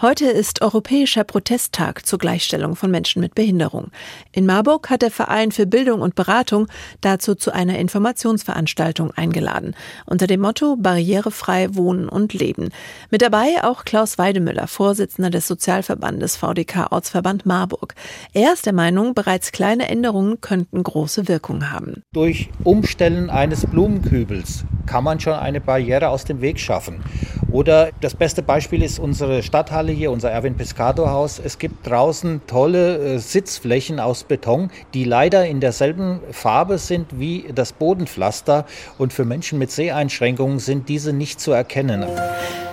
Heute 0.00 0.26
ist 0.26 0.62
Europäischer 0.62 1.24
Protesttag 1.24 2.06
zur 2.06 2.18
Gleichstellung 2.18 2.76
von 2.76 2.90
Menschen 2.90 3.20
mit 3.20 3.34
Behinderung. 3.34 3.90
In 4.32 4.46
Marburg 4.46 4.90
hat 4.90 5.02
der 5.02 5.10
Verein 5.10 5.52
für 5.52 5.66
Bildung 5.66 6.00
und 6.00 6.14
Beratung 6.14 6.66
dazu 7.00 7.34
zu 7.34 7.52
einer 7.52 7.78
Informationsveranstaltung 7.78 9.12
eingeladen. 9.12 9.74
Unter 10.06 10.26
dem 10.26 10.40
Motto 10.40 10.76
Barrierefrei 10.76 11.74
Wohnen 11.74 12.08
und 12.08 12.34
Leben. 12.34 12.70
Mit 13.10 13.22
dabei 13.22 13.62
auch 13.62 13.84
Klaus 13.84 14.18
Weidemüller, 14.18 14.66
Vorsitzender 14.66 15.30
des 15.30 15.46
Sozialverbandes 15.46 16.36
VDK 16.36 16.90
Ortsverband 16.90 17.46
Marburg. 17.46 17.94
Er 18.32 18.52
ist 18.52 18.66
der 18.66 18.72
Meinung, 18.72 19.14
bereits 19.14 19.52
kleine 19.52 19.88
Änderungen 19.88 20.40
könnten 20.40 20.82
große 20.82 21.28
Wirkung 21.28 21.70
haben. 21.70 22.02
Durch 22.12 22.50
Umstellen 22.64 23.30
eines 23.30 23.66
Blumenkübels 23.66 24.64
kann 24.86 25.04
man 25.04 25.20
schon 25.20 25.34
eine 25.34 25.60
Barriere 25.60 26.08
aus 26.08 26.24
dem 26.24 26.40
Weg 26.40 26.58
schaffen. 26.58 27.02
Oder 27.50 27.90
das 28.00 28.14
beste 28.14 28.42
Beispiel 28.42 28.82
ist 28.82 28.98
unsere 28.98 29.42
Stadthalle 29.72 29.92
hier, 29.92 30.10
unser 30.10 30.30
Erwin 30.30 30.54
Pescato 30.54 31.08
Haus. 31.08 31.40
Es 31.42 31.58
gibt 31.58 31.86
draußen 31.86 32.42
tolle 32.46 33.14
äh, 33.14 33.18
Sitzflächen 33.18 34.00
aus 34.00 34.24
Beton, 34.24 34.70
die 34.92 35.04
leider 35.04 35.46
in 35.46 35.60
derselben 35.60 36.20
Farbe 36.30 36.76
sind 36.76 37.18
wie 37.18 37.46
das 37.54 37.72
Bodenpflaster. 37.72 38.66
Und 38.98 39.14
für 39.14 39.24
Menschen 39.24 39.58
mit 39.58 39.70
Seheinschränkungen 39.70 40.58
sind 40.58 40.90
diese 40.90 41.14
nicht 41.14 41.40
zu 41.40 41.52
erkennen. 41.52 42.04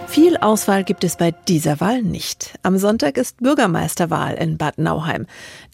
Viel 0.09 0.35
Auswahl 0.35 0.83
gibt 0.83 1.05
es 1.05 1.15
bei 1.15 1.31
dieser 1.31 1.79
Wahl 1.79 2.01
nicht. 2.01 2.59
Am 2.63 2.77
Sonntag 2.77 3.15
ist 3.15 3.37
Bürgermeisterwahl 3.37 4.33
in 4.33 4.57
Bad 4.57 4.77
Nauheim. 4.77 5.25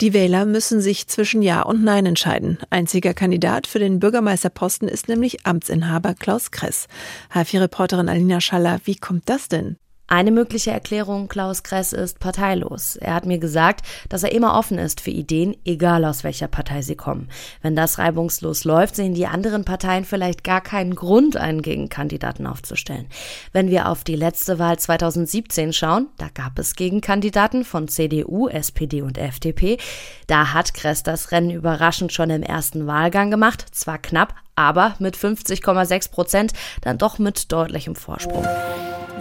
Die 0.01 0.13
Wähler 0.13 0.45
müssen 0.45 0.79
sich 0.79 1.07
zwischen 1.07 1.41
Ja 1.41 1.63
und 1.63 1.83
Nein 1.83 2.05
entscheiden. 2.05 2.59
Einziger 2.69 3.15
Kandidat 3.15 3.65
für 3.65 3.79
den 3.79 3.99
Bürgermeisterposten 3.99 4.87
ist 4.87 5.07
nämlich 5.07 5.47
Amtsinhaber 5.47 6.13
Klaus 6.13 6.51
Kress. 6.51 6.85
H4-Reporterin 7.33 8.09
Alina 8.09 8.41
Schaller, 8.41 8.79
wie 8.83 8.97
kommt 8.97 9.27
das 9.27 9.47
denn? 9.47 9.77
Eine 10.07 10.29
mögliche 10.29 10.69
Erklärung 10.69 11.27
Klaus 11.27 11.63
Kress 11.63 11.91
ist 11.91 12.19
parteilos. 12.19 12.95
Er 12.95 13.15
hat 13.15 13.25
mir 13.25 13.39
gesagt, 13.39 13.81
dass 14.07 14.21
er 14.21 14.33
immer 14.33 14.55
offen 14.55 14.77
ist 14.77 15.01
für 15.01 15.09
Ideen, 15.09 15.57
egal 15.65 16.05
aus 16.05 16.23
welcher 16.23 16.47
Partei 16.47 16.83
sie 16.83 16.95
kommen. 16.95 17.27
Wenn 17.63 17.75
das 17.75 17.97
reibungslos 17.97 18.65
läuft, 18.65 18.95
sehen 18.95 19.15
die 19.15 19.25
anderen 19.25 19.65
Parteien 19.65 20.05
vielleicht 20.05 20.43
gar 20.43 20.61
keinen 20.61 20.93
Grund, 20.93 21.37
einen 21.37 21.63
Gegenkandidaten 21.63 22.45
aufzustellen. 22.45 23.07
Wenn 23.51 23.71
wir 23.71 23.89
auf 23.89 24.03
die 24.03 24.15
letzte 24.15 24.59
Wahl 24.59 24.77
2017 24.77 25.73
schauen, 25.73 26.07
da 26.17 26.27
gab 26.31 26.59
es 26.59 26.75
Gegenkandidaten 26.75 27.65
von 27.65 27.87
CDU, 27.87 28.47
SPD 28.47 29.01
und 29.01 29.17
FDP. 29.17 29.79
Da 30.27 30.53
hat 30.53 30.75
Kress 30.75 31.01
das 31.01 31.31
Rennen 31.31 31.49
überraschend 31.49 32.13
schon 32.13 32.29
im 32.29 32.43
ersten 32.43 32.85
Wahlgang 32.85 33.31
gemacht, 33.31 33.65
zwar 33.71 33.97
knapp, 33.97 34.35
aber 34.55 34.93
mit 34.99 35.17
50,6 35.17 36.11
Prozent 36.11 36.53
dann 36.81 36.99
doch 36.99 37.17
mit 37.17 37.51
deutlichem 37.51 37.95
Vorsprung. 37.95 38.45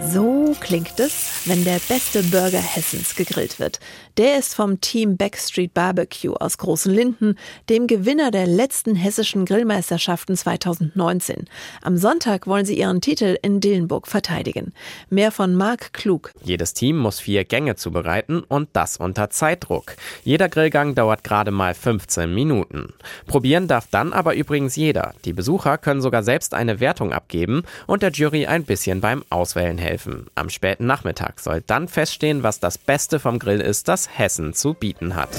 So 0.01 0.53
klingt 0.59 0.99
es, 0.99 1.41
wenn 1.45 1.63
der 1.63 1.79
beste 1.87 2.21
Burger 2.23 2.59
Hessens 2.59 3.15
gegrillt 3.15 3.59
wird. 3.59 3.79
Der 4.17 4.37
ist 4.37 4.53
vom 4.53 4.79
Team 4.81 5.17
Backstreet 5.17 5.73
Barbecue 5.73 6.35
aus 6.35 6.57
Großen 6.57 6.93
Linden, 6.93 7.37
dem 7.69 7.87
Gewinner 7.87 8.29
der 8.29 8.45
letzten 8.45 8.95
hessischen 8.95 9.45
Grillmeisterschaften 9.45 10.35
2019. 10.35 11.45
Am 11.81 11.97
Sonntag 11.97 12.45
wollen 12.45 12.65
sie 12.65 12.77
ihren 12.77 13.01
Titel 13.01 13.37
in 13.41 13.59
Dillenburg 13.59 14.07
verteidigen. 14.07 14.73
Mehr 15.09 15.31
von 15.31 15.55
Marc 15.55 15.93
Klug. 15.93 16.31
Jedes 16.43 16.73
Team 16.73 16.97
muss 16.97 17.19
vier 17.19 17.45
Gänge 17.45 17.75
zubereiten 17.75 18.41
und 18.41 18.69
das 18.73 18.97
unter 18.97 19.29
Zeitdruck. 19.29 19.95
Jeder 20.23 20.49
Grillgang 20.49 20.95
dauert 20.95 21.23
gerade 21.23 21.51
mal 21.51 21.73
15 21.73 22.33
Minuten. 22.33 22.93
Probieren 23.27 23.67
darf 23.67 23.87
dann 23.91 24.13
aber 24.13 24.35
übrigens 24.35 24.75
jeder. 24.75 25.13
Die 25.25 25.33
Besucher 25.33 25.77
können 25.77 26.01
sogar 26.01 26.23
selbst 26.23 26.53
eine 26.53 26.79
Wertung 26.79 27.13
abgeben 27.13 27.63
und 27.87 28.03
der 28.03 28.11
Jury 28.11 28.45
ein 28.45 28.65
bisschen 28.65 29.01
beim 29.01 29.23
Auswählen 29.29 29.77
helfen 29.77 29.84
helfen. 29.85 30.25
Am 30.35 30.49
späten 30.49 30.85
Nachmittag 30.85 31.39
soll 31.39 31.61
dann 31.61 31.87
feststehen, 31.87 32.43
was 32.43 32.59
das 32.59 32.77
Beste 32.77 33.19
vom 33.19 33.39
Grill 33.39 33.61
ist, 33.61 33.87
das 33.87 34.17
Hessen 34.17 34.53
zu 34.53 34.73
bieten 34.73 35.15
hat. 35.15 35.29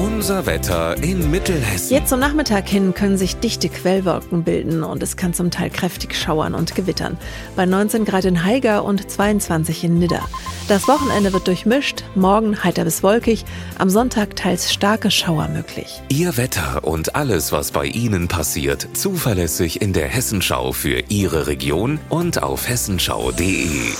Unser 0.00 0.46
Wetter 0.46 0.96
in 1.02 1.30
Mittelhessen. 1.30 1.92
Jetzt 1.92 2.08
zum 2.08 2.20
Nachmittag 2.20 2.66
hin 2.66 2.94
können 2.94 3.18
sich 3.18 3.36
dichte 3.36 3.68
Quellwolken 3.68 4.44
bilden 4.44 4.82
und 4.82 5.02
es 5.02 5.18
kann 5.18 5.34
zum 5.34 5.50
Teil 5.50 5.68
kräftig 5.68 6.16
schauern 6.16 6.54
und 6.54 6.74
gewittern. 6.74 7.18
Bei 7.54 7.66
19 7.66 8.06
Grad 8.06 8.24
in 8.24 8.42
Haiger 8.42 8.82
und 8.84 9.10
22 9.10 9.84
in 9.84 9.98
Nidda. 9.98 10.26
Das 10.68 10.88
Wochenende 10.88 11.34
wird 11.34 11.46
durchmischt, 11.48 12.04
morgen 12.14 12.64
heiter 12.64 12.84
bis 12.84 13.02
wolkig, 13.02 13.44
am 13.76 13.90
Sonntag 13.90 14.36
teils 14.36 14.72
starke 14.72 15.10
Schauer 15.10 15.48
möglich. 15.48 16.00
Ihr 16.08 16.38
Wetter 16.38 16.82
und 16.84 17.14
alles, 17.14 17.52
was 17.52 17.70
bei 17.70 17.84
Ihnen 17.84 18.26
passiert, 18.26 18.88
zuverlässig 18.94 19.82
in 19.82 19.92
der 19.92 20.08
Hessenschau 20.08 20.72
für 20.72 21.02
Ihre 21.10 21.46
Region 21.46 22.00
und 22.08 22.42
auf 22.42 22.66
hessenschau.de. 22.66 23.92